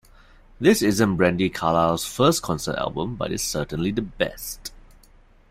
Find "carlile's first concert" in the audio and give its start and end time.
1.53-2.75